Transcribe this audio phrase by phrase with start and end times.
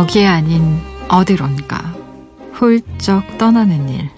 [0.00, 0.78] 여기 아닌
[1.10, 1.94] 어디론가
[2.54, 4.08] 훌쩍 떠나는 일.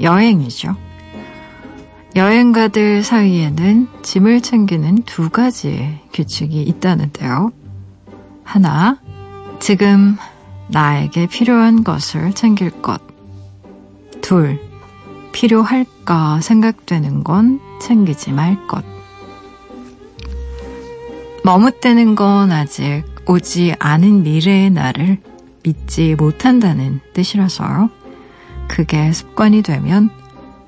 [0.00, 0.74] 여행이죠.
[2.16, 7.52] 여행가들 사이에는 짐을 챙기는 두 가지의 규칙이 있다는데요.
[8.42, 8.98] 하나,
[9.60, 10.16] 지금
[10.66, 13.00] 나에게 필요한 것을 챙길 것.
[14.20, 14.58] 둘,
[15.30, 18.84] 필요할까 생각되는 건 챙기지 말 것.
[21.44, 25.18] 머뭇대는 건 아직 오지 않은 미래의 나를
[25.64, 27.90] 믿지 못한다는 뜻이라서요.
[28.68, 30.10] 그게 습관이 되면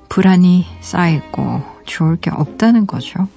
[0.09, 3.27] 불안이 쌓이고 좋을 게 없다는 거죠.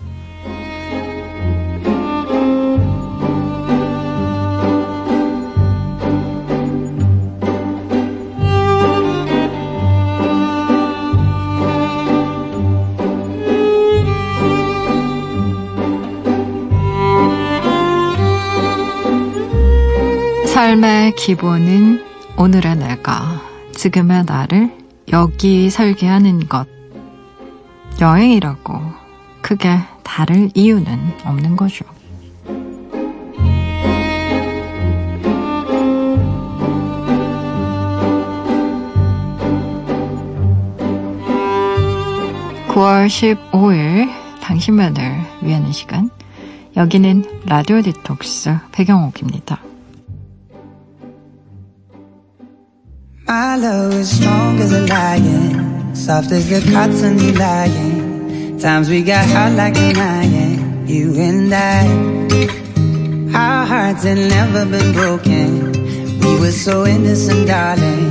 [21.17, 22.03] 기본은
[22.37, 23.43] 오늘의 내가,
[23.75, 24.71] 지금의 나를
[25.13, 26.67] 여기 살게 하는 것.
[28.01, 28.81] 여행이라고
[29.43, 31.85] 크게 다를 이유는 없는 거죠.
[42.69, 44.11] (9월 15일)
[44.41, 46.09] 당신만을 위하는 시간
[46.75, 49.72] 여기는 라디오 디톡스 배경옥입니다.
[53.33, 58.59] My love is strong as a lion, soft as the cotton you lying.
[58.59, 61.87] Times we got hot like an iron, you and I.
[63.35, 65.73] Our hearts had never been broken.
[66.21, 68.07] We were so innocent, darling.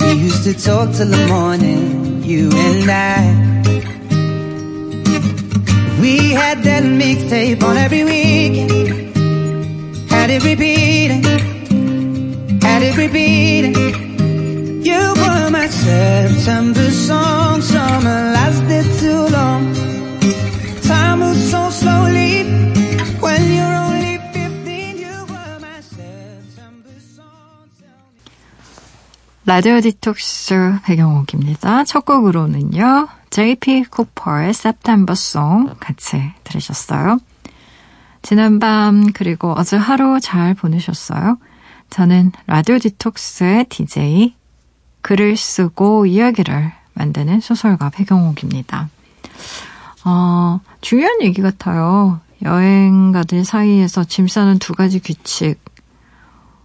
[0.00, 3.16] We used to talk till the morning, you and I.
[6.02, 8.72] We had that mixtape on every weekend.
[10.10, 11.22] Had it repeating,
[12.60, 14.09] had it repeating.
[14.82, 17.60] You were my September song.
[17.60, 19.74] Summer lasted too long.
[20.82, 22.44] Time moves so slowly
[23.20, 24.98] when you're only 15.
[24.98, 27.68] You were my September song.
[29.44, 31.84] 라디오 디톡스 배경옥입니다.
[31.84, 33.08] 첫 곡으로는요.
[33.30, 37.18] JP 쿠퍼의 September Song 같이 들으셨어요.
[38.22, 41.38] 지난밤 그리고 어제 하루 잘 보내셨어요?
[41.90, 44.34] 저는 라디오 디톡스의 DJ
[45.02, 48.88] 글을 쓰고 이야기를 만드는 소설가 배경옥입니다.
[50.04, 52.20] 어, 중요한 얘기 같아요.
[52.42, 55.58] 여행가들 사이에서 짐 싸는 두 가지 규칙.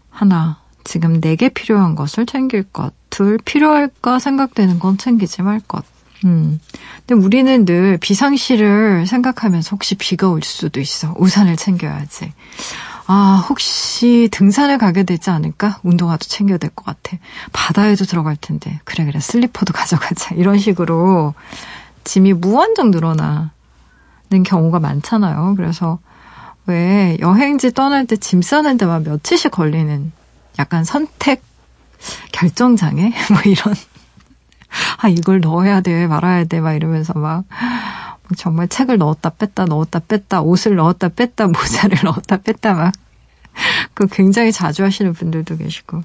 [0.09, 2.93] 하나, 지금 내게 필요한 것을 챙길 것.
[3.09, 5.83] 둘, 필요할까 생각되는 건 챙기지 말 것.
[6.23, 6.59] 음.
[7.05, 11.13] 근데 우리는 늘 비상시를 생각하면서 혹시 비가 올 수도 있어.
[11.17, 12.33] 우산을 챙겨야지.
[13.07, 15.79] 아, 혹시 등산을 가게 되지 않을까?
[15.83, 17.17] 운동화도 챙겨야 될 것 같아.
[17.53, 18.79] 바다에도 들어갈 텐데.
[18.83, 19.19] 그래, 그래.
[19.19, 20.33] 슬리퍼도 가져가자.
[20.35, 21.33] 이런 식으로
[22.03, 23.49] 짐이 무한정 늘어나는
[24.45, 25.53] 경우가 많잖아요.
[25.55, 25.99] 그래서
[26.65, 30.11] 왜 여행지 떠날 때 짐 싸는 데만 며칠씩 걸리는
[30.57, 31.43] 약간 선택
[32.31, 33.13] 결정장애?
[33.31, 33.75] 뭐 이런.
[34.97, 37.45] 아, 이걸 넣어야 돼, 말아야 돼, 막 이러면서 막
[38.37, 42.93] 정말 책을 넣었다 뺐다 넣었다 뺐다 옷을 넣었다 뺐다 모자를 넣었다 뺐다 막
[43.93, 46.03] 그 굉장히 자주 하시는 분들도 계시고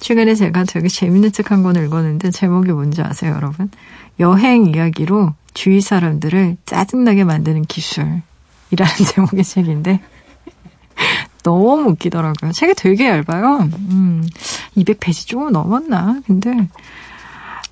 [0.00, 3.70] 최근에 제가 되게 재밌는 책 한권 읽었는데 제목이 뭔지 아세요 여러분?
[4.20, 8.22] 여행 이야기로 주위 사람들을 짜증나게 만드는 기술이라는
[9.14, 10.00] 제목의 책인데
[11.44, 12.52] 너무 웃기더라고요.
[12.52, 13.68] 책이 되게 얇아요.
[13.90, 14.26] 음,
[14.76, 16.20] 200페이지 조금 넘었나?
[16.26, 16.68] 근데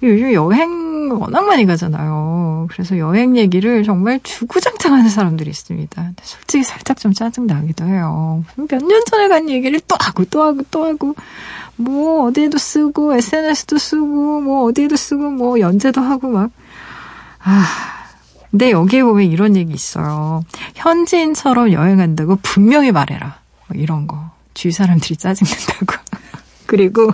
[0.02, 2.66] 요즘 여행 워낙 많이 가잖아요.
[2.70, 6.12] 그래서 여행 얘기를 정말 주구장창 하는 사람들이 있습니다.
[6.22, 8.44] 솔직히 살짝 좀 짜증나기도 해요.
[8.56, 11.14] 몇 년 전에 간 얘기를 또 하고 또 하고 또 하고
[11.76, 16.50] 뭐 어디에도 쓰고 SNS도 쓰고 뭐 어디에도 쓰고 뭐 연재도 하고 막
[17.42, 17.64] 아.
[18.50, 20.42] 근데 여기에 보면 이런 얘기 있어요.
[20.76, 23.38] 현지인처럼 여행한다고 분명히 말해라.
[23.68, 24.30] 뭐 이런 거.
[24.54, 25.86] 주위 사람들이 짜증낸다고.
[26.64, 27.10] 그리고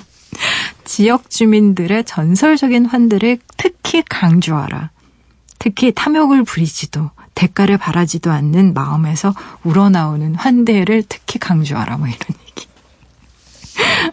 [0.93, 4.91] 지역 주민들의 전설적인 환들을 특히 강조하라.
[5.59, 11.97] 특히 탐욕을 부리지도 대가를 바라지도 않는 마음에서 우러나오는 환대를 특히 강조하라.
[11.97, 12.67] 뭐 이런 얘기.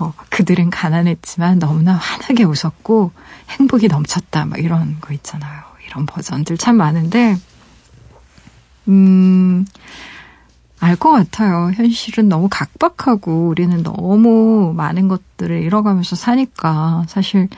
[0.00, 3.10] 어, 그들은 가난했지만 너무나 환하게 웃었고
[3.58, 4.44] 행복이 넘쳤다.
[4.44, 5.60] 막 이런 거 있잖아요.
[5.88, 7.36] 이런 버전들 참 많은데,
[8.86, 9.66] 음,
[10.80, 11.70] 알 것 같아요.
[11.74, 17.48] 현실은 너무 각박하고 우리는 너무 많은 것들을 잃어가면서 사니까 사실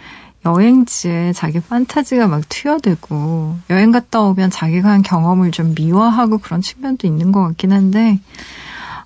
[0.45, 7.07] 여행지에 자기 판타지가 막 튀어들고 여행 갔다 오면 자기가 한 경험을 좀 미화하고 그런 측면도
[7.07, 8.21] 있는 것 같긴 한데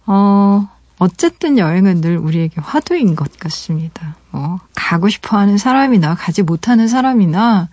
[0.07, 0.69] 어
[1.03, 4.15] 어쨌든 여행은 늘 우리에게 화두인 것 같습니다.
[4.31, 7.69] 뭐, 가고 싶어 하는 사람이나 가지 못하는 사람이나,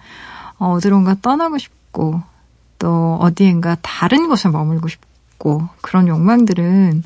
[0.57, 2.23] 어, 어디론가 떠나고 싶고,
[2.79, 4.87] 또 어디엔가 다른 곳에 머물고
[5.39, 7.03] 싶고, 그런 욕망들은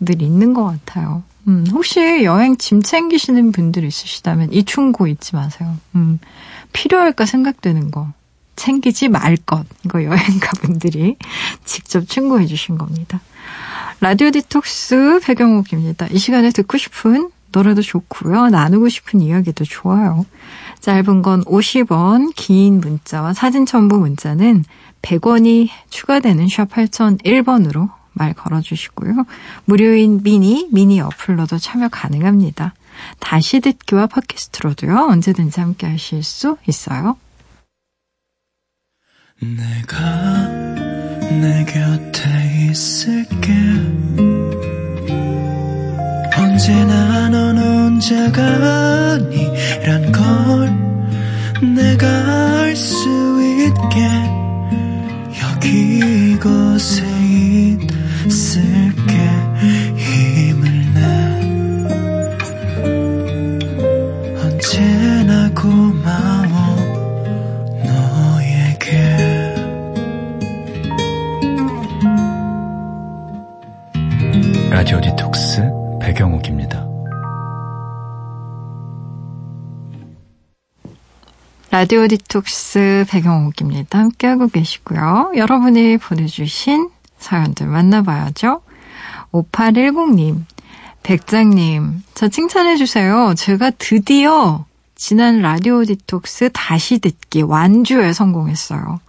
[0.00, 1.22] 늘 있는 것 같아요.
[1.48, 5.76] 음, 혹시 여행 짐 챙기시는 분들 있으시다면 이 충고 잊지 마세요.
[5.96, 6.18] 음,
[6.72, 8.12] 필요할까 생각되는 거.
[8.54, 9.66] 챙기지 말 것.
[9.84, 11.16] 이거 여행가 분들이
[11.64, 13.20] 직접 충고해 주신 겁니다.
[14.00, 16.06] 라디오 디톡스 배경옥입니다.
[16.10, 18.48] 이 시간에 듣고 싶은 노래도 좋고요.
[18.48, 20.24] 나누고 싶은 이야기도 좋아요.
[20.80, 24.64] 짧은 건 50원, 긴 문자와 사진 첨부 문자는
[25.02, 29.24] 100원이 추가되는 샵 8001번으로 말 걸어주시고요.
[29.64, 32.74] 무료인 미니, 미니 어플로도 참여 가능합니다.
[33.18, 34.96] 다시 듣기와 팟캐스트로도요.
[35.10, 37.16] 언제든지 함께 하실 수 있어요.
[39.40, 40.46] 내가
[41.40, 43.52] 내 곁에 있을게
[46.38, 48.42] 언제나 넌 혼자가
[49.14, 52.06] 아니란 걸 내가
[52.62, 53.08] 알 수
[53.42, 54.31] 있게
[56.42, 57.06] 이곳에
[58.26, 59.12] 있을게.
[59.96, 60.62] 힘을
[60.92, 61.00] 내.
[64.42, 66.76] 언제나 고마워
[67.84, 68.90] 너에게.
[74.68, 75.62] 라디오 디톡스
[76.00, 76.81] 백영옥입니다.
[81.72, 83.98] 라디오 디톡스 백영옥입니다.
[83.98, 85.32] 함께하고 계시고요.
[85.34, 88.60] 여러분이 보내주신 사연들 만나봐야죠.
[89.32, 90.44] 5810님,
[91.02, 93.32] 백장님, 저 칭찬해주세요.
[93.38, 94.66] 제가 드디어
[94.96, 99.00] 지난 라디오 디톡스 다시 듣기 완주에 성공했어요.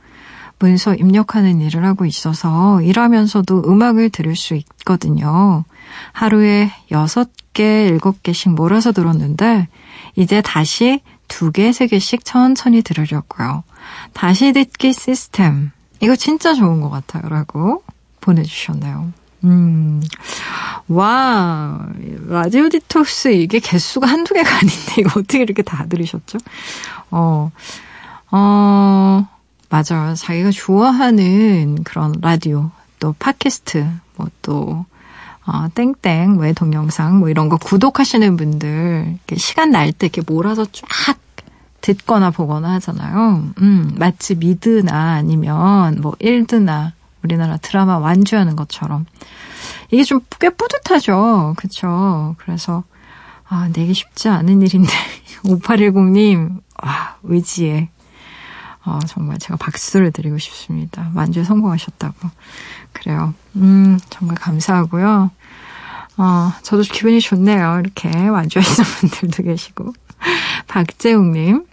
[0.58, 5.66] 문서 입력하는 일을 하고 있어서 일하면서도 음악을 들을 수 있거든요.
[6.14, 9.68] 하루에 6개, 7개씩 몰아서 들었는데,
[10.16, 13.64] 이제 다시 2개, 3개씩 천천히 들으려고요.
[14.14, 15.72] 다시 듣기 시스템.
[16.00, 17.28] 이거 진짜 좋은 것 같아요.
[17.30, 17.84] 라고
[18.22, 19.14] 보내주셨네요.
[19.46, 20.02] 음,
[20.88, 21.86] 와,
[22.28, 26.38] 라디오 디톡스 이게 개수가 한두 개가 아닌데, 이거 어떻게 이렇게 다 들으셨죠?
[27.12, 27.52] 어,
[28.32, 29.28] 어,
[29.70, 30.16] 맞아요.
[30.16, 33.86] 자기가 좋아하는 그런 라디오, 또 팟캐스트,
[34.16, 34.86] 뭐 또,
[35.46, 41.18] 어, 땡땡, 왜 동영상, 뭐 이런 거 구독하시는 분들, 시간 날 때 이렇게 몰아서 쫙
[41.82, 43.50] 듣거나 보거나 하잖아요.
[43.62, 46.94] 음, 마치 미드나 아니면 뭐 일드나
[47.24, 49.06] 우리나라 드라마 완주하는 것처럼.
[49.92, 51.54] 이게 좀 꽤 뿌듯하죠.
[51.58, 52.36] 그쵸.
[52.38, 52.84] 그래서,
[53.48, 54.90] 아, 내기 쉽지 않은 일인데,
[55.44, 57.90] 5810님, 와, 의지에,
[58.86, 61.10] 어, 정말 제가 박수를 드리고 싶습니다.
[61.16, 62.30] 완주에 성공하셨다고.
[62.92, 63.34] 그래요.
[63.56, 65.32] 음, 정말 감사하고요.
[66.18, 67.80] 어, 저도 기분이 좋네요.
[67.84, 69.94] 이렇게 완주하시는 분들도 계시고.
[70.68, 71.66] 박재웅님,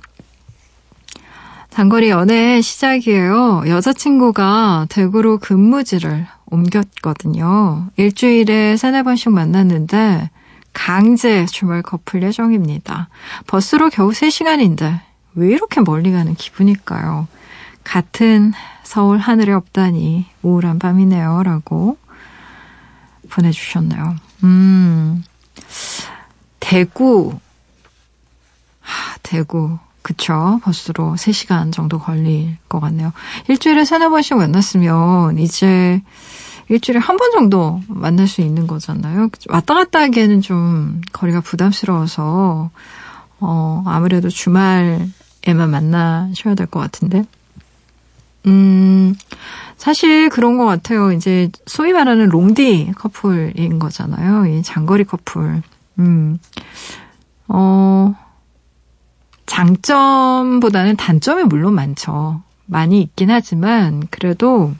[1.70, 3.64] 단거리 연애 시작이에요.
[3.66, 7.88] 여자친구가 대구로 근무지를 옮겼거든요.
[7.96, 10.30] 일주일에 세네 번씩 만났는데
[10.72, 13.08] 강제 주말 커플 예정입니다.
[13.46, 15.00] 버스로 겨우 3시간인데
[15.40, 17.26] 왜 이렇게 멀리 가는 기분일까요?
[17.82, 21.42] 같은 서울 하늘에 없다니 우울한 밤이네요.
[21.44, 21.96] 라고
[23.30, 24.16] 보내주셨네요.
[24.44, 25.24] 음,
[26.60, 27.38] 대구,
[28.80, 29.78] 하, 대구.
[30.02, 30.60] 그쵸.
[30.64, 33.12] 버스로 3시간 정도 걸릴 것 같네요.
[33.48, 36.02] 일주일에 세네 번씩 만났으면 이제
[36.68, 39.28] 일주일에 한 번 정도 만날 수 있는 거잖아요.
[39.48, 42.70] 왔다 갔다 하기에는 좀 거리가 부담스러워서,
[43.40, 45.06] 어, 아무래도 주말
[45.44, 47.24] 에만 만나셔야 될 것 같은데.
[48.46, 49.14] 음,
[49.76, 51.12] 사실 그런 것 같아요.
[51.12, 54.46] 이제 소위 말하는 롱디 커플인 거잖아요.
[54.46, 55.62] 이 장거리 커플.
[55.98, 56.38] 음,
[57.48, 58.14] 어,
[59.46, 62.42] 장점보다는 단점이 물론 많죠.
[62.66, 64.72] 많이 있긴 하지만 그래도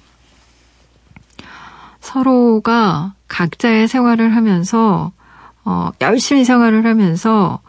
[2.01, 5.13] 서로가 각자의 생활을 하면서
[5.65, 7.61] 어, 열심히 생활을 하면서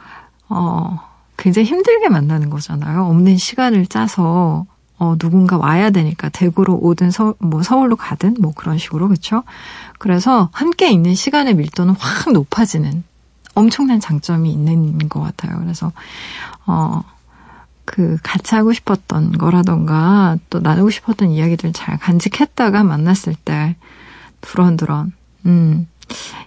[0.48, 1.00] 어,
[1.42, 3.06] 굉장히 힘들게 만나는 거잖아요.
[3.06, 4.68] 없는 시간을 짜서
[5.00, 9.42] 어, 누군가 와야 되니까 대구로 오든 서, 뭐 서울로 가든 뭐 그런 식으로 그렇죠.
[9.98, 13.04] 그래서 함께 있는 시간의 밀도는 확 높아지는
[13.56, 15.58] 엄청난 장점이 있는 것 같아요.
[15.60, 15.92] 그래서,
[16.68, 17.02] 어,
[17.86, 23.76] 그, 같이 하고 싶었던 거라던가, 또 나누고 싶었던 이야기들 잘 간직했다가 만났을 때,
[24.42, 25.12] 두런두런,
[25.48, 25.88] 음,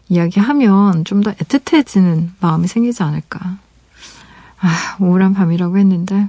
[0.09, 3.59] 이야기하면 좀 더 애틋해지는 마음이 생기지 않을까.
[4.67, 6.29] 아, 우울한 밤이라고 했는데,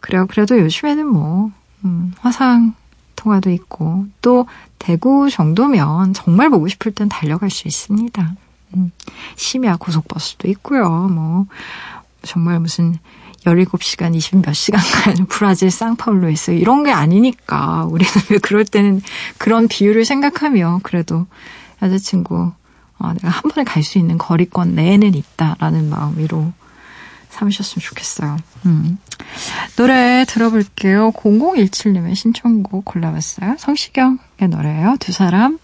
[0.00, 0.26] 그래요.
[0.28, 1.50] 그래도 요즘에는 뭐,
[1.84, 2.74] 음, 화상
[3.16, 4.46] 통화도 있고, 또,
[4.78, 8.34] 대구 정도면 정말 보고 싶을 땐 달려갈 수 있습니다.
[8.76, 8.92] 음,
[9.36, 11.08] 심야 고속버스도 있고요.
[11.08, 11.46] 뭐
[12.22, 12.98] 정말 무슨
[13.46, 16.58] 17시간, 20 몇 시간 가는 브라질 쌍파울로에 있어요.
[16.58, 19.00] 이런 게 아니니까 우리는 왜 그럴 때는
[19.38, 21.26] 그런 비율을 생각하며 그래도
[21.80, 22.52] 여자친구
[22.98, 26.52] 어, 내가 한 번에 갈 수 있는 거리권 내에는 있다라는 마음 위로
[27.34, 28.36] 삼으셨으면 좋겠어요.
[28.66, 28.98] 음.
[29.76, 31.10] 노래 들어볼게요.
[31.12, 33.56] 0017님의 신청곡 골라봤어요.
[33.58, 34.96] 성시경의 노래예요.
[35.00, 35.58] 두 사람.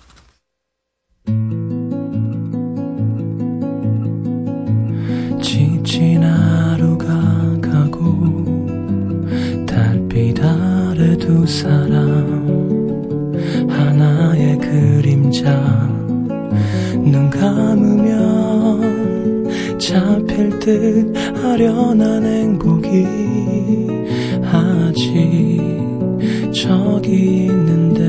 [5.40, 7.06] 지친 하루가
[7.60, 8.44] 가고
[9.66, 12.50] 달빛 아래 두 사람
[13.68, 15.50] 하나의 그림자
[16.98, 18.99] 눈 감으면
[19.80, 23.06] 잡힐 듯 아련한 행복이
[24.44, 25.58] 아직
[26.52, 28.00] 저기 있는데.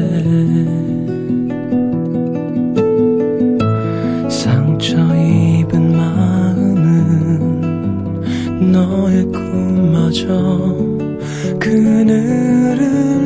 [4.29, 7.61] 상처 입은 마음은
[8.71, 10.27] 너의 꿈마저
[11.57, 13.20] 그늘을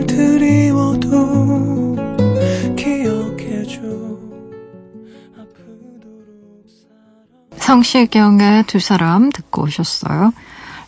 [7.75, 10.31] 성시경의 두 사람 듣고 오셨어요.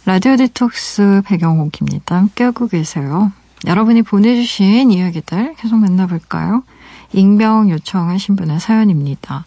[0.06, 2.16] 라디오 디톡스 배경옥입니다.
[2.16, 3.34] 함께하고 계세요.
[3.66, 6.64] 여러분이 보내주신 이야기들 계속 만나볼까요?
[7.12, 9.44] 익명 요청하신 분의 사연입니다.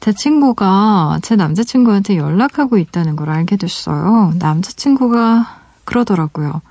[0.00, 4.32] 제 친구가 제 남자친구한테 연락하고 있다는 걸 알게 됐어요.
[4.38, 6.62] 남자친구가 그러더라고요.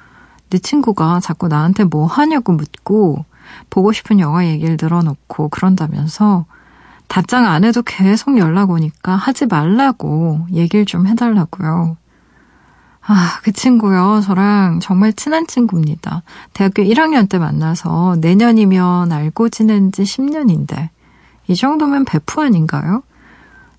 [0.50, 3.24] 네 친구가 자꾸 나한테 뭐 하냐고 묻고
[3.70, 6.46] 보고 싶은 영화 얘기를 늘어놓고 그런다면서
[7.10, 11.98] 답장 안 해도 계속 연락 오니까 하지 말라고 얘기를 좀 해달라고요.
[13.02, 14.22] 아, 그 친구요.
[14.24, 16.22] 저랑 정말 친한 친구입니다.
[16.54, 20.90] 대학교 1학년 때 만나서 내년이면 알고 지낸 지 10년인데,
[21.48, 23.02] 이 정도면 베프 아닌가요?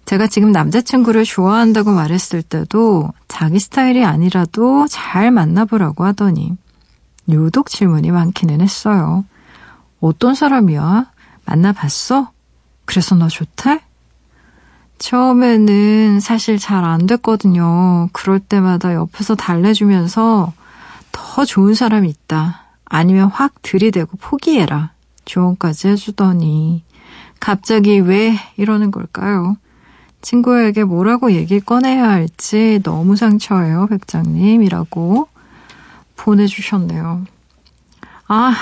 [0.05, 6.57] 제가 지금 남자친구를 좋아한다고 말했을 때도 자기 스타일이 아니라도 잘 만나보라고 하더니,
[7.29, 9.25] 유독 질문이 많기는 했어요.
[10.01, 11.07] 어떤 사람이야?
[11.45, 12.33] 만나봤어?
[12.91, 13.81] 그래서 너 좋대?
[14.99, 18.09] 처음에는 사실 잘 안 됐거든요.
[18.13, 20.53] 그럴 때마다 옆에서 달래주면서
[21.13, 22.65] 더 좋은 사람이 있다.
[22.85, 24.91] 아니면 확 들이대고 포기해라.
[25.25, 26.83] 조언까지 해주더니
[27.39, 29.57] 갑자기 왜 이러는 걸까요?
[30.21, 35.29] 친구에게 뭐라고 얘기 꺼내야 할지 너무 상처예요, 백장님이라고
[36.17, 37.25] 보내주셨네요.
[38.27, 38.53] 아,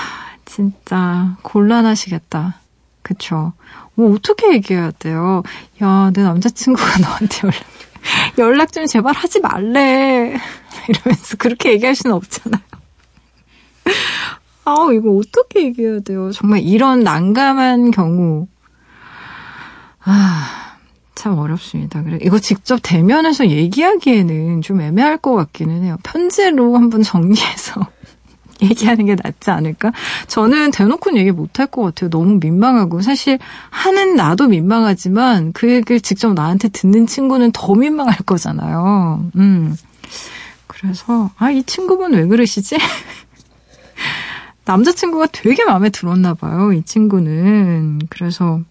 [0.45, 2.59] 진짜 곤란하시겠다.
[3.09, 3.53] 그쵸.
[3.95, 5.41] 뭐 어떻게 얘기해야 돼요?
[5.81, 7.57] 야, 내 남자친구가 너한테 연락,
[8.37, 10.37] 연락 좀 제발 하지 말래.
[10.87, 12.61] 이러면서 그렇게 얘기할 수는 없잖아요.
[14.63, 16.31] 아우, 이거 어떻게 얘기해야 돼요?
[16.31, 18.47] 정말 이런 난감한 경우.
[20.03, 20.75] 아,
[21.15, 22.03] 참 어렵습니다.
[22.03, 25.97] 그래, 이거 직접 대면해서 얘기하기에는 좀 애매할 것 같기는 해요.
[26.03, 27.87] 편지로 한번 정리해서.
[28.63, 29.91] 얘기하는 게 낫지 않을까?
[30.27, 32.09] 저는 대놓고는 얘기 못할 것 같아요.
[32.09, 33.01] 너무 민망하고.
[33.01, 33.39] 사실
[33.69, 39.29] 하는 나도 민망하지만 그 얘기를 직접 나한테 듣는 친구는 더 민망할 거잖아요.
[39.35, 39.75] 음.
[40.67, 42.77] 그래서, 아, 이 친구분 왜 그러시지?
[44.65, 47.99] 남자친구가 되게 마음에 들었나 봐요, 이 친구는.
[48.09, 48.61] 그래서,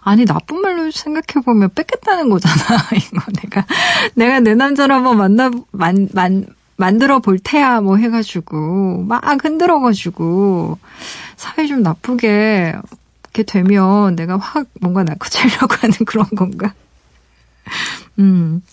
[0.00, 3.20] 아니, 나쁜 말로 생각해 보면 뺏겠다는 거잖아, 이거.
[3.42, 3.66] 내가,
[4.14, 6.46] 내가 내 남자를 한번 만나, 만, 만,
[6.82, 10.78] 만들어 볼 테야 뭐 해가지고 막 흔들어가지고
[11.36, 12.74] 사회 좀 나쁘게
[13.22, 16.74] 이렇게 되면 내가 확 뭔가 낳고 자려고 하는 그런 건가?
[18.18, 18.64] 음.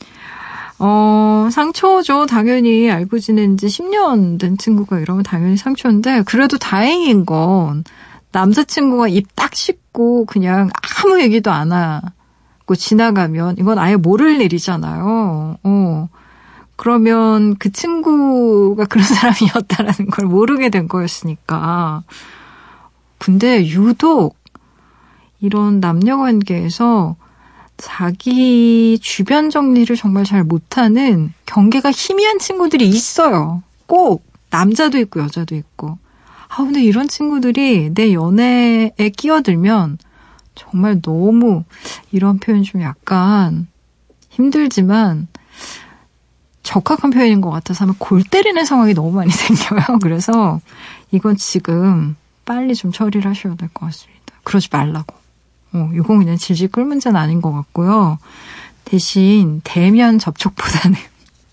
[0.79, 2.25] 어, 상처죠.
[2.25, 7.83] 당연히 알고 지낸 지 10년 된 친구가 이러면 당연히 상처인데, 그래도 다행인 건,
[8.31, 10.69] 남자친구가 입 딱 씻고 그냥
[11.03, 15.57] 아무 얘기도 안 하고 지나가면, 이건 아예 모를 일이잖아요.
[15.63, 16.09] 어.
[16.79, 22.03] 그러면 그 친구가 그런 사람이었다라는 걸 모르게 된 거였으니까.
[23.17, 24.37] 근데 유독
[25.41, 27.17] 이런 남녀 관계에서
[27.75, 33.61] 자기 주변 정리를 정말 잘 못하는 경계가 희미한 친구들이 있어요.
[33.85, 35.97] 꼭 남자도 있고 여자도 있고.
[36.47, 39.97] 아 근데 이런 친구들이 내 연애에 끼어들면
[40.55, 41.65] 정말 너무
[42.13, 43.67] 이런 표현 좀 약간
[44.29, 45.27] 힘들지만
[46.73, 49.97] 적합한 표현인 것 같아서 하면 골 때리는 상황이 너무 많이 생겨요.
[50.03, 50.61] 그래서
[51.11, 54.35] 이건 지금 빨리 좀 처리를 하셔야 될 것 같습니다.
[54.43, 55.15] 그러지 말라고.
[55.73, 58.19] 어, 이건 그냥 질질 끌 문제는 아닌 것 같고요.
[58.85, 60.95] 대신 대면 접촉보다는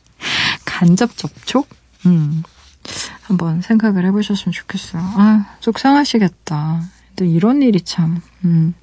[0.67, 1.67] 간접 접촉?
[2.05, 2.43] 음,
[3.23, 5.03] 한번 생각을 해보셨으면 좋겠어요.
[5.03, 6.83] 아, 속상하시겠다.
[7.17, 8.75] 근데 이런 일이 참, 음.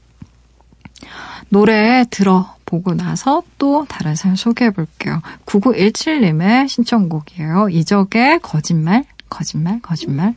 [1.50, 5.22] 노래 들어 보고 나서 또 다른 사연 소개해 볼게요.
[5.46, 7.70] 9917님의 신청곡이에요.
[7.70, 10.34] 이적의 거짓말, 거짓말, 거짓말.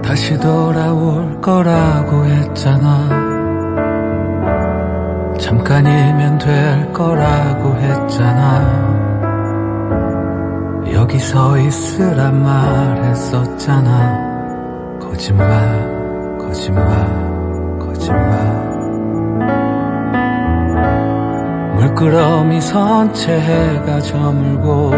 [0.00, 3.23] 다시 돌아올 거라고 했잖아.
[5.44, 8.94] 잠깐이면 될 거라고 했잖아.
[10.90, 13.90] 여기 서 있으란 말했었잖아.
[15.02, 18.64] 거짓말, 거짓말, 거짓말.
[21.76, 24.92] 물끄러미 선채 해가 저물고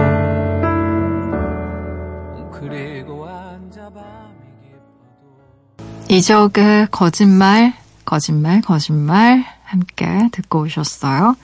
[6.08, 7.72] 이적의 거짓말,
[8.04, 11.36] 거짓말, 거짓말 함께 듣고 오셨어요.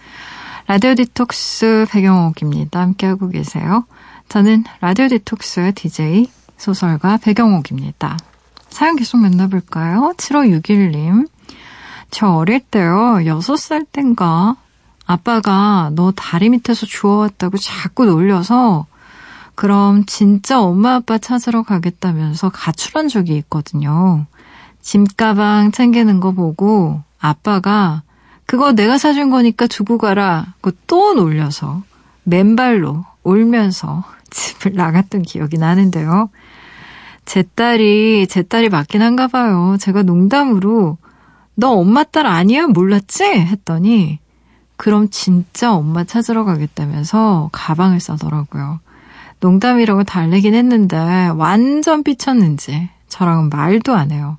[0.66, 2.80] 라디오 디톡스 백영옥입니다.
[2.80, 3.84] 함께하고 계세요.
[4.28, 8.16] 저는 라디오 디톡스의 DJ 소설가 백영옥입니다.
[8.70, 10.14] 사연 계속 만나볼까요?
[10.16, 11.28] 7561님.
[12.10, 14.56] 저 어릴 때요, 6살 땐가
[15.06, 18.86] 아빠가 너 다리 밑에서 주워왔다고 자꾸 놀려서
[19.54, 24.26] 그럼 진짜 엄마 아빠 찾으러 가겠다면서 가출한 적이 있거든요.
[24.80, 28.02] 짐가방 챙기는 거 보고 아빠가
[28.52, 30.52] 그거 내가 사준 거니까 두고 가라.
[30.60, 31.84] 그또 놀려서
[32.24, 36.28] 맨발로 울면서 집을 나갔던 기억이 나는데요.
[37.24, 39.78] 제 딸이 제 딸이 맞긴 한가 봐요.
[39.80, 40.98] 제가 농담으로
[41.54, 42.66] 너 엄마 딸 아니야?
[42.66, 43.24] 몰랐지?
[43.24, 44.18] 했더니
[44.76, 48.80] 그럼 진짜 엄마 찾으러 가겠다면서 가방을 싸더라고요.
[49.40, 54.36] 농담이라고 달래긴 했는데 완전 삐쳤는지 저랑은 말도 안 해요.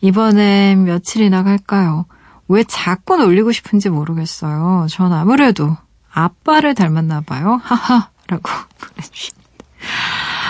[0.00, 2.06] 이번엔 며칠이나 갈까요?
[2.48, 4.86] 왜 자꾸 놀리고 싶은지 모르겠어요.
[4.88, 5.76] 전 아무래도
[6.12, 7.60] 아빠를 닮았나 봐요.
[7.64, 8.08] 하하.
[8.28, 9.46] 라고 보내주십니다.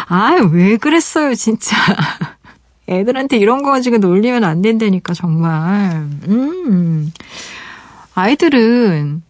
[0.08, 1.76] 아, 왜 그랬어요, 진짜.
[2.88, 6.06] 애들한테 이런 거 가지고 놀리면 안 된다니까, 정말.
[6.28, 7.12] 음.
[8.14, 9.22] 아이들은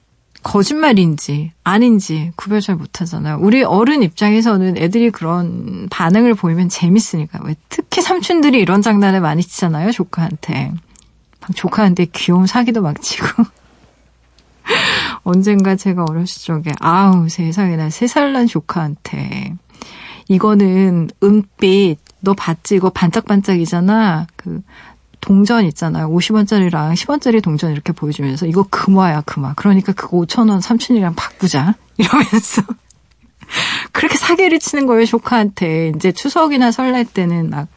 [0.47, 3.39] 거짓말인지 아닌지 구별 잘 못하잖아요.
[3.41, 7.41] 우리 어른 입장에서는 애들이 그런 반응을 보이면 재밌으니까.
[7.43, 9.91] 왜 특히 삼촌들이 이런 장난을 많이 치잖아요.
[9.91, 10.73] 조카한테.
[11.55, 13.27] 조카한테 귀여운 사기도 막 치고.
[15.25, 19.55] 언젠가 제가 어렸을 적에 아우 세상에 나 세 살 난 조카한테
[20.29, 24.27] 이거는 은빛 너 봤지 이거 반짝반짝이잖아.
[24.37, 24.61] 그
[25.21, 26.09] 동전 있잖아요.
[26.11, 29.55] 50원짜리랑 10원짜리 동전 이렇게 보여주면서 이거 금화야 금화.
[29.55, 31.75] 그러니까 그거 5천원 삼촌이랑 바꾸자.
[31.97, 32.63] 이러면서
[33.93, 35.93] 그렇게 사기를 치는 거예요 조카한테.
[35.97, 37.69] 이제 추석이나 설날 때는 막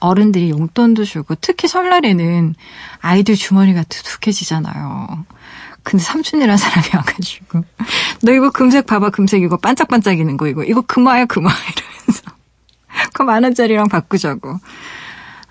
[0.00, 2.54] 어른들이 용돈도 주고 특히 설날에는
[3.00, 5.24] 아이들 주머니가 두둑해지잖아요.
[5.82, 7.64] 근데 삼촌이라는 사람이 와가지고
[8.22, 12.30] 너 이거 금색 봐봐 금색 이거 반짝반짝이는 거 이거 이거 금화야 금화 이러면서
[13.14, 14.58] 그 만 원짜리랑 바꾸자고.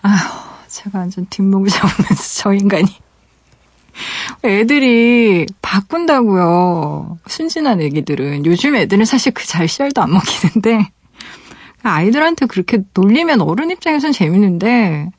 [0.01, 0.19] 아휴
[0.67, 2.87] 제가 완전 뒷목을 잡으면서 저 인간이.
[4.45, 7.17] 애들이 바꾼다고요.
[7.27, 8.45] 순진한 애기들은.
[8.45, 10.91] 요즘 애들은 사실 그 잘 씨알도 안 먹히는데
[11.83, 15.11] 아이들한테 그렇게 놀리면 어른 입장에선 재밌는데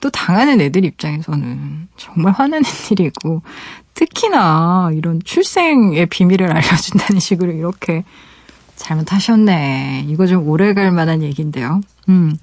[0.00, 3.42] 또 당하는 애들 입장에서는 정말 화나는 일이고
[3.94, 8.04] 특히나 이런 출생의 비밀을 알려준다는 식으로 이렇게
[8.76, 10.06] 잘못하셨네.
[10.08, 11.82] 이거 좀 오래 갈 만한 얘기인데요.
[12.08, 12.36] 음.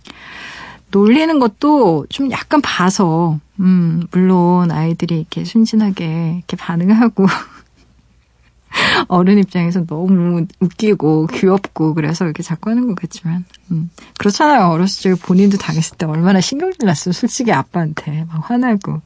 [0.91, 7.25] 놀리는 것도 좀 약간 봐서, 음, 물론 아이들이 이렇게 순진하게 이렇게 반응하고,
[9.07, 14.67] 어른 입장에서 너무 웃기고 귀엽고 그래서 이렇게 자꾸 하는 것 같지만, 음, 그렇잖아요.
[14.69, 17.13] 어렸을 때 본인도 당했을 때 얼마나 신경질 났어요.
[17.13, 19.01] 솔직히 아빠한테 막 화나고.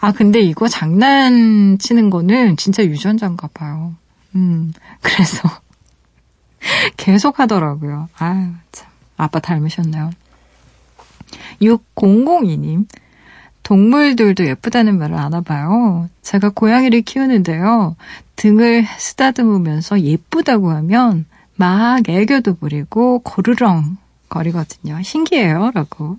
[0.00, 3.94] 아, 근데 이거 장난치는 거는 진짜 유전자인가 봐요.
[4.34, 5.48] 음, 그래서
[6.96, 8.08] 계속 하더라고요.
[8.18, 8.88] 아유, 참.
[9.16, 10.10] 아빠 닮으셨네요.
[11.62, 12.86] 6002님.
[13.62, 16.08] 동물들도 예쁘다는 말을 아나 봐요.
[16.22, 17.96] 제가 고양이를 키우는데요.
[18.36, 23.96] 등을 쓰다듬으면서 예쁘다고 하면 막 애교도 부리고 고르렁
[24.28, 25.00] 거리거든요.
[25.02, 25.70] 신기해요.
[25.74, 26.18] 라고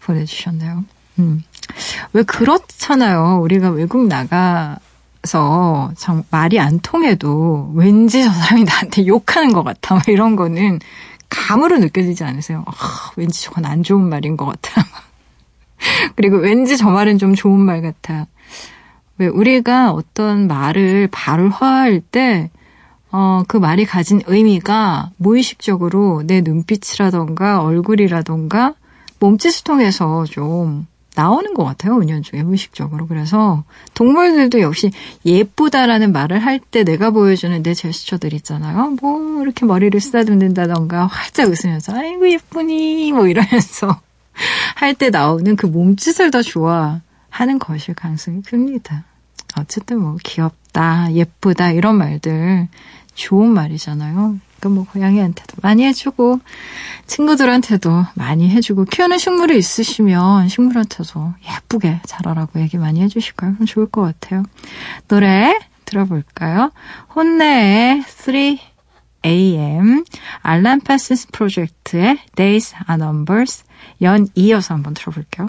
[0.00, 0.84] 보내주셨네요.
[1.18, 1.42] 음.
[2.12, 3.40] 왜 그렇잖아요.
[3.42, 9.94] 우리가 외국 나가서 정 말이 안 통해도 왠지 저 사람이 나한테 욕하는 것 같아.
[9.94, 10.80] 뭐 이런 거는
[11.28, 12.64] 감으로 느껴지지 않으세요?
[12.66, 14.84] 아, 왠지 저건 안 좋은 말인 것 같아.
[16.16, 18.26] 그리고 왠지 저 말은 좀 좋은 말 같아.
[19.20, 22.50] 왜 우리가 어떤 말을 발화할 때,
[23.12, 28.72] 어, 그 말이 가진 의미가 무의식적으로 내 눈빛이라던가 얼굴이라던가
[29.18, 33.06] 몸짓을 통해서 좀 나오는 것 같아요, 은연중에 무의식적으로.
[33.08, 34.90] 그래서 동물들도 역시
[35.26, 38.96] 예쁘다라는 말을 할 때 내가 보여주는 내 제스처들 있잖아요.
[39.02, 44.00] 뭐 이렇게 머리를 쓰다듬는다던가 활짝 웃으면서 아이고 예쁘니 뭐 이러면서
[44.76, 49.09] 할 때 나오는 그 몸짓을 더 좋아하는 것일 가능성이 큽니다.
[49.58, 52.68] 어쨌든 뭐 귀엽다, 예쁘다 이런 말들
[53.14, 54.38] 좋은 말이잖아요.
[54.60, 56.40] 그러니까 뭐 고양이한테도 많이 해주고
[57.06, 63.54] 친구들한테도 많이 해주고 키우는 식물이 있으시면 식물한테도 예쁘게 자라라고 얘기 많이 해주실까요?
[63.54, 64.44] 그럼 좋을 것 같아요.
[65.08, 66.70] 노래 들어볼까요?
[67.14, 68.04] 혼내의
[69.22, 70.04] 3am
[70.42, 73.64] 알란 파슨스 프로젝트의 Days are Numbers
[74.02, 75.48] 연 이어서 한번 들어볼게요.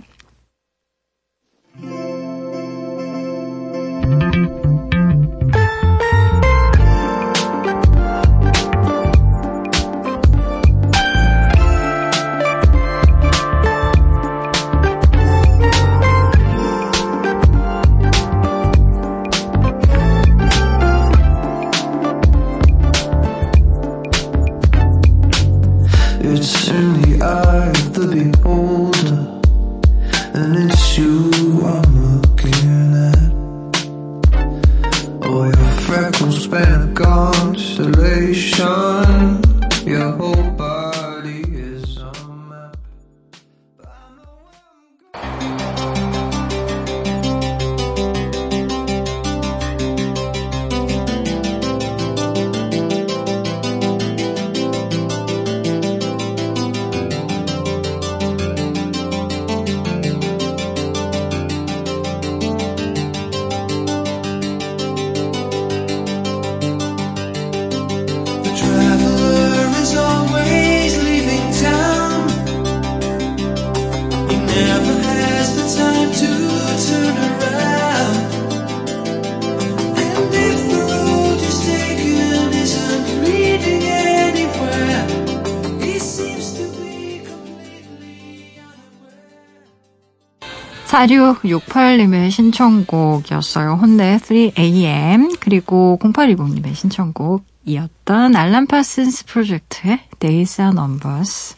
[91.01, 93.73] 4668님의 신청곡이었어요.
[93.73, 101.55] 혼내 3am 그리고 0820님의 신청곡이었던 알람 파슨스 프로젝트의 Days Numbers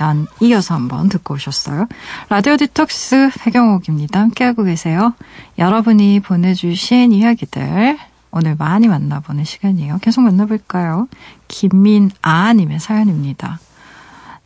[0.00, 1.88] 연 이어서 한번 듣고 오셨어요.
[2.28, 4.20] 라디오 디톡스 배경옥입니다.
[4.20, 5.14] 함께하고 계세요.
[5.58, 7.98] 여러분이 보내주신 이야기들
[8.30, 9.98] 오늘 많이 만나보는 시간이에요.
[10.02, 11.08] 계속 만나볼까요?
[11.48, 13.58] 김민아님의 사연입니다.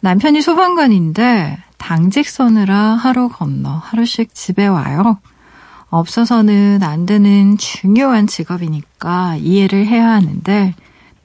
[0.01, 5.19] 남편이 소방관인데 당직 서느라 하루 건너 하루씩 집에 와요.
[5.89, 10.75] 없어서는 안 되는 중요한 직업이니까 이해를 해야 하는데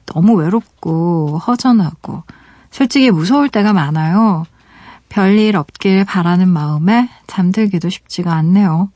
[0.06, 2.24] 너무 외롭고 허전하고
[2.72, 4.44] 솔직히 무서울 때가 많아요.
[5.08, 8.90] 별일 없길 바라는 마음에 잠들기도 쉽지가 않네요.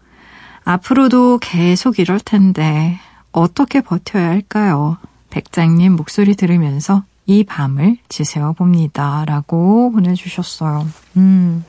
[0.65, 2.99] 앞으로도 계속 이럴 텐데
[3.33, 4.97] 어떻게 버텨야 할까요?
[5.29, 9.25] 백장님 목소리 들으면서 이 밤을 지새워 봅니다.
[9.25, 10.85] 라고 보내주셨어요.
[11.17, 11.65] 음.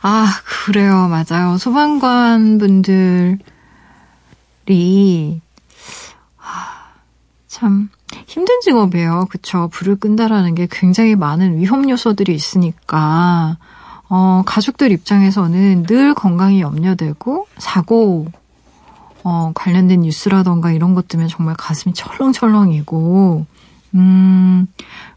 [0.00, 1.08] 아, 그래요.
[1.08, 1.58] 맞아요.
[1.58, 3.42] 소방관 분들이,
[6.38, 6.88] 아,
[7.46, 7.90] 참,
[8.26, 9.26] 힘든 직업이에요.
[9.28, 9.68] 그쵸.
[9.70, 13.58] 불을 끈다라는 게 굉장히 많은 위험 요소들이 있으니까,
[14.08, 18.28] 어, 가족들 입장에서는 늘 건강이 염려되고, 사고,
[19.24, 23.46] 어, 관련된 뉴스라던가 이런 것 때문에 정말 가슴이 철렁철렁이고,
[23.94, 24.66] 음,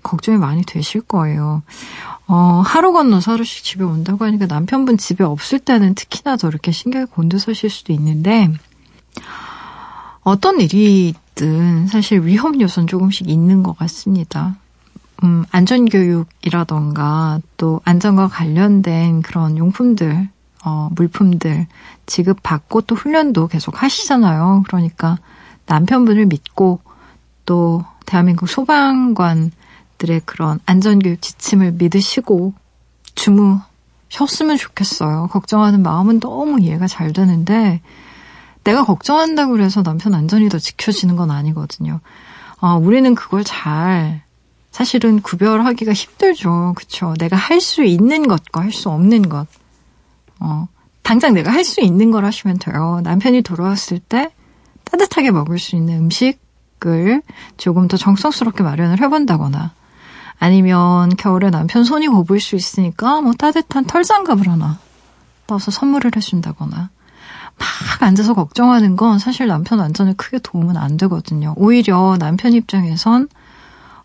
[0.02, 1.62] 걱정이 많이 되실 거예요.
[2.26, 7.06] 어, 하루 건너서 하루씩 집에 온다고 하니까 남편분 집에 없을 때는 특히나 더 이렇게 신경이
[7.06, 8.50] 곤두서실 수도 있는데,
[10.22, 14.56] 어떤 일이든 사실 위험 요소는 조금씩 있는 것 같습니다.
[15.24, 20.30] 음, 안전교육이라던가 또 안전과 관련된 그런 용품들,
[20.68, 21.66] 어, 물품들
[22.08, 24.64] 지급받고 또 훈련도 계속 하시잖아요.
[24.68, 25.18] 그러니까
[25.66, 26.82] 남편분을 믿고
[27.46, 29.52] 또 대한민국 소방관들의
[30.26, 32.54] 그런 안전교육 지침을 믿으시고
[33.16, 35.28] 주무셨으면 좋겠어요.
[35.32, 37.80] 걱정하는 마음은 너무 이해가 잘 되는데
[38.66, 42.02] 내가 걱정한다고 그래서 남편 안전이 더 지켜지는 건 아니거든요.
[42.60, 44.22] 어, 우리는 그걸 잘
[44.72, 46.74] 사실은 구별하기가 힘들죠.
[46.76, 47.14] 그쵸?
[47.18, 49.48] 내가 할 수 있는 것과 할 수 없는 것.
[50.40, 50.68] 어,
[51.04, 53.02] 당장 내가 할 수 있는 걸 하시면 돼요.
[53.04, 54.32] 남편이 돌아왔을 때
[54.86, 57.22] 따뜻하게 먹을 수 있는 음식을
[57.58, 59.72] 조금 더 정성스럽게 마련을 해본다거나
[60.40, 64.80] 아니면 겨울에 남편 손이 고볼 수 있으니까 뭐 따뜻한 털장갑을 하나
[65.48, 66.90] 떠서 선물을 해준다거나
[67.58, 71.54] 막 앉아서 걱정하는 건 사실 남편 안전에 크게 도움은 안 되거든요.
[71.58, 73.30] 오히려 남편 입장에선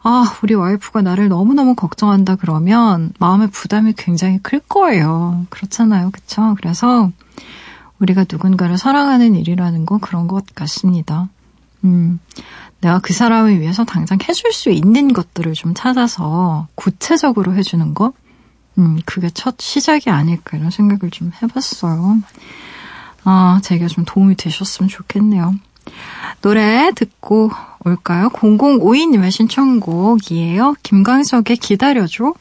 [0.04, 5.46] 아, 우리 와이프가 나를 너무너무 걱정한다 그러면 마음의 부담이 굉장히 클 거예요.
[5.48, 6.10] 그렇잖아요.
[6.10, 6.54] 그쵸?
[6.56, 7.10] 그래서
[8.00, 11.28] 우리가 누군가를 사랑하는 일이라는 건 그런 것 같습니다.
[11.84, 12.18] 음,
[12.80, 18.12] 내가 그 사람을 위해서 당장 해줄 수 있는 것들을 좀 찾아서 구체적으로 해주는 것?
[18.78, 22.18] 음, 그게 첫 시작이 아닐까 이런 생각을 좀 해봤어요.
[23.24, 25.54] 아, 제가 좀 도움이 되셨으면 좋겠네요.
[26.40, 27.50] 노래 듣고
[27.84, 28.28] 올까요?
[28.30, 30.74] 0052님의 신청곡이에요.
[30.82, 32.34] 김광석의 기다려줘.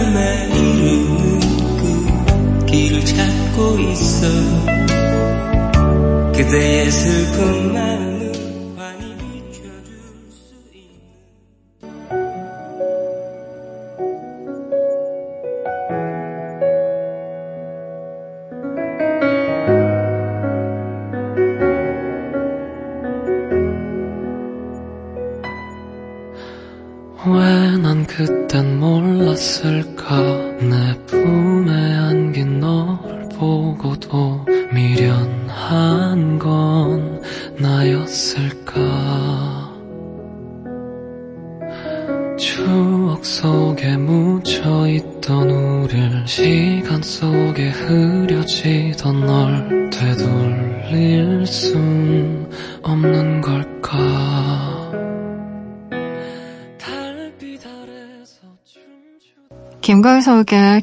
[0.00, 1.40] 마음에 이르는
[1.76, 4.26] 그 길을 찾고 있어.
[6.32, 6.90] 그대의
[7.72, 8.09] 마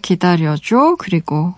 [0.01, 0.95] 기다려줘.
[0.99, 1.53] 그리고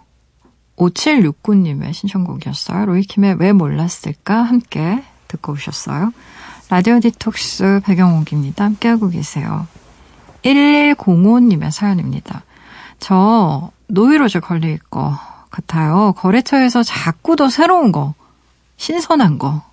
[0.78, 2.86] 5769님의 신청곡이었어요.
[2.86, 6.12] 로이킴의 왜 몰랐을까 함께 듣고 오셨어요.
[6.70, 8.66] 라디오 디톡스 배경옥입니다.
[8.66, 9.68] 함께하고 계세요.
[10.44, 12.44] 1105님의 사연입니다.
[13.00, 15.18] 저 노이로제 걸릴 것
[15.50, 16.14] 같아요.
[16.18, 18.14] 거래처에서 자꾸 더 새로운 거,
[18.78, 19.64] 신선한 거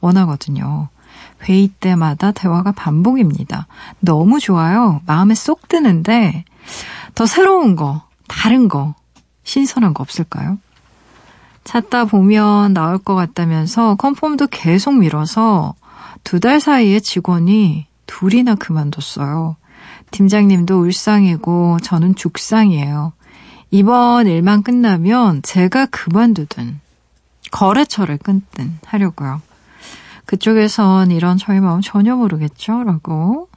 [0.00, 0.88] 원하거든요.
[1.42, 3.66] 회의 때마다 대화가 반복입니다.
[4.00, 5.00] 너무 좋아요.
[5.06, 6.44] 마음에 쏙 드는데
[7.14, 8.94] 더 새로운 거, 다른 거,
[9.44, 10.58] 신선한 거 없을까요?
[11.64, 15.74] 찾다 보면 나올 것 같다면서 컨펌도 계속 미뤄서
[16.24, 19.56] 두 달 사이에 직원이 둘이나 그만뒀어요.
[20.10, 23.12] 팀장님도 울상이고 저는 죽상이에요.
[23.70, 26.80] 이번 일만 끝나면 제가 그만두든
[27.50, 29.40] 거래처를 끊든 하려고요.
[30.26, 32.84] 그쪽에선 이런 저희 마음 전혀 모르겠죠?
[32.84, 33.48] 라고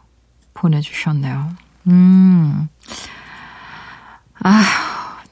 [0.54, 1.50] 보내주셨네요.
[1.88, 2.68] 음.
[4.40, 4.64] 아휴,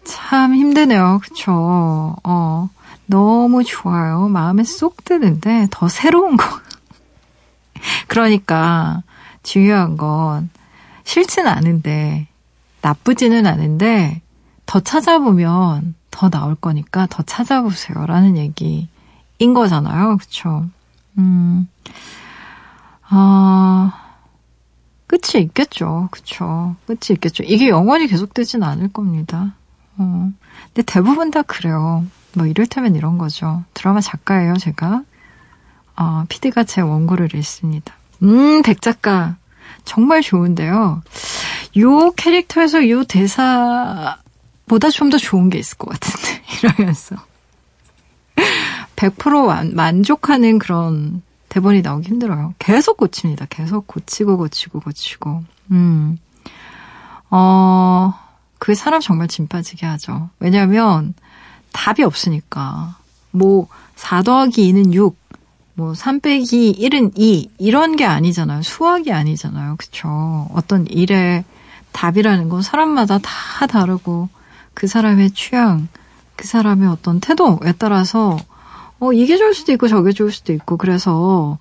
[0.03, 1.19] 참 힘드네요.
[1.21, 2.15] 그쵸?
[2.23, 2.69] 어,
[3.05, 4.27] 너무 좋아요.
[4.27, 6.45] 마음에 쏙 드는데 더 새로운 거.
[8.07, 9.03] 그러니까
[9.43, 10.49] 중요한 건
[11.03, 12.27] 싫진 않은데
[12.81, 14.21] 나쁘지는 않은데
[14.65, 18.05] 더 찾아보면 더 나올 거니까 더 찾아보세요.
[18.05, 20.17] 라는 얘기인 거잖아요.
[20.17, 20.65] 그쵸?
[21.17, 21.67] 음,
[23.09, 24.04] 아,
[25.07, 26.07] 끝이 있겠죠.
[26.11, 26.75] 그쵸.
[26.87, 27.43] 끝이 있겠죠.
[27.43, 29.53] 이게 영원히 계속되진 않을 겁니다.
[29.97, 30.31] 어.
[30.73, 32.05] 근데 대부분 다 그래요.
[32.33, 33.63] 뭐 이를테면 이런 거죠.
[33.73, 35.03] 드라마 작가예요, 제가.
[35.95, 37.93] 어, PD가 제 원고를 읽습니다.
[38.23, 39.37] 음, 백 작가.
[39.85, 41.01] 정말 좋은데요.
[41.77, 46.41] 요 캐릭터에서 요 대사보다 좀 더 좋은 게 있을 것 같은데.
[46.63, 47.15] 이러면서.
[48.95, 51.21] 100% 만, 만족하는 그런
[51.55, 52.53] 대본이 나오기 힘들어요.
[52.59, 53.45] 계속 고칩니다.
[53.49, 55.45] 계속 고치고 고치고 고치고.
[55.71, 56.17] 음.
[57.29, 58.13] 어,
[58.59, 60.29] 그 사람 정말 진 빠지게 하죠.
[60.39, 61.13] 왜냐면
[61.71, 62.97] 답이 없으니까.
[63.31, 65.17] 뭐, 4 더하기 2는 6,
[65.75, 68.61] 뭐, 3 빼기 1은 2, 이런 게 아니잖아요.
[68.61, 69.77] 수학이 아니잖아요.
[69.77, 70.49] 그쵸.
[70.53, 71.45] 어떤 일의
[71.93, 74.27] 답이라는 건 사람마다 다 다르고,
[74.73, 75.87] 그 사람의 취향,
[76.35, 78.37] 그 사람의 어떤 태도에 따라서
[79.07, 81.57] 어, 이게 좋을 수도 있고 저게 좋을 수도 있고 그래서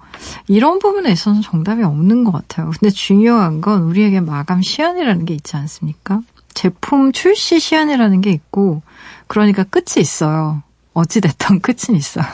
[0.49, 2.71] 이런 부분에 있어서는 정답이 없는 것 같아요.
[2.71, 6.21] 근데 중요한 건 우리에게 마감 시한이라는 게 있지 않습니까?
[6.55, 8.83] 제품 출시 시한이라는 게 있고
[9.27, 10.63] 그러니까 끝이 있어요.
[10.93, 12.25] 어찌됐든 끝은 있어요.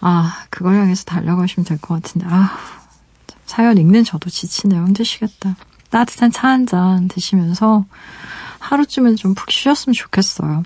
[0.00, 2.56] 아, 그걸 향해서 달려가시면 될 것 같은데 아,
[3.46, 4.84] 사연 읽는 저도 지치네요.
[4.86, 5.56] 힘드시겠다.
[5.90, 7.84] 따뜻한 차 한 잔 드시면서
[8.58, 10.62] 하루쯤은 좀 푹 쉬셨으면 좋겠어요.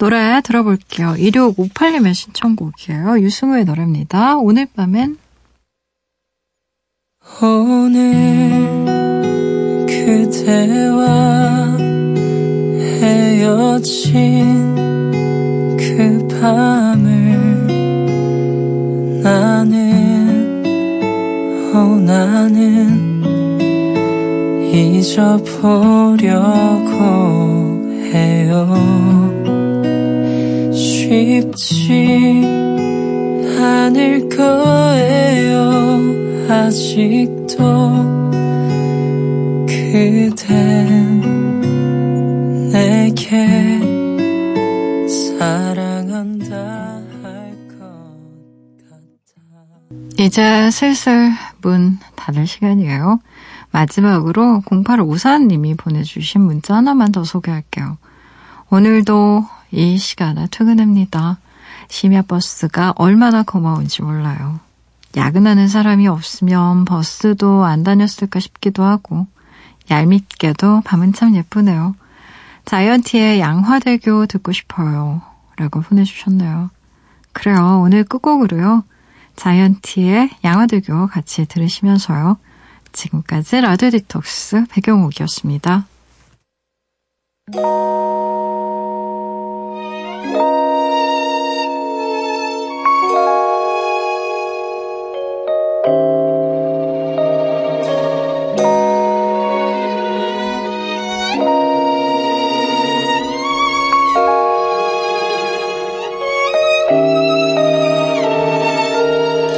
[0.00, 1.12] 노래 들어볼게요.
[1.18, 3.20] 1658님의 신청곡이에요.
[3.20, 4.38] 유승우의 노래입니다.
[4.38, 5.18] 오늘 밤엔
[7.42, 8.66] 오늘
[9.86, 11.76] 그대와
[13.02, 13.76] 헤어진
[15.76, 17.68] 그 밤을
[19.22, 20.64] 나는
[21.74, 23.20] 어 나는
[24.72, 26.20] 잊어보려고
[28.14, 29.29] 해요
[31.10, 32.44] 쉽지
[33.58, 35.60] 않을 거예요
[36.48, 37.56] 아직도
[39.66, 41.20] 그댄
[42.70, 43.80] 내게
[45.08, 46.54] 사랑한다
[47.22, 47.80] 할 것
[48.78, 49.00] 같아
[50.16, 53.18] 이제 슬슬 문 닫을 시간이에요.
[53.72, 57.98] 마지막으로 0854님이 보내주신 문자 하나만 더 소개할게요.
[58.70, 61.38] 오늘도 이 시간에 퇴근합니다.
[61.88, 64.60] 심야버스가 얼마나 고마운지 몰라요.
[65.16, 69.26] 야근하는 사람이 없으면 버스도 안 다녔을까 싶기도 하고
[69.90, 71.94] 얄밉게도 밤은 참 예쁘네요.
[72.64, 75.22] 자이언티의 양화대교 듣고 싶어요.
[75.56, 76.70] 라고 보내주셨네요.
[77.32, 77.80] 그래요.
[77.84, 78.84] 오늘 끝곡으로요.
[79.36, 82.38] 자이언티의 양화대교 같이 들으시면서요.
[82.92, 85.86] 지금까지 라디오 디톡스 배경옥이었습니다.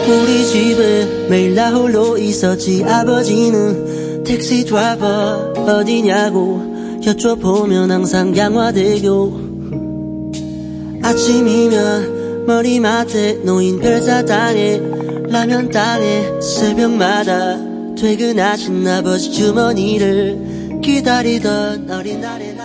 [0.08, 9.41] 우리 집에 매일 나 홀로 있었지 아버지는 택시 드라이버 어디냐고 여쭤보면 항상 양화대교
[11.02, 14.80] 아침이면 머리맡에 놓인 별사탕에
[15.28, 17.58] 라면 땅에 새벽마다
[17.96, 22.62] 퇴근하신 아버지 주머니를 기다리던 어린 날의 나